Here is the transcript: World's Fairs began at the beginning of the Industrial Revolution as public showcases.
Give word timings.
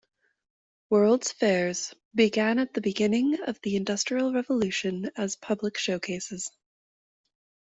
World's 0.89 1.31
Fairs 1.31 1.93
began 2.15 2.57
at 2.57 2.73
the 2.73 2.81
beginning 2.81 3.39
of 3.43 3.61
the 3.61 3.75
Industrial 3.75 4.33
Revolution 4.33 5.11
as 5.15 5.35
public 5.35 5.77
showcases. 5.77 6.49